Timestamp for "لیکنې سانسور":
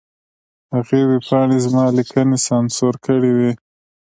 1.97-2.93